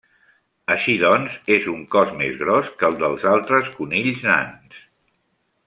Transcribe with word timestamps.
Així 0.75 0.95
doncs, 1.01 1.35
és 1.57 1.67
un 1.73 1.83
cos 1.95 2.13
més 2.23 2.33
gros 2.41 2.71
que 2.81 2.87
el 2.89 2.97
dels 3.03 3.29
altres 3.35 3.71
conills 3.77 4.25
nans. 4.33 4.83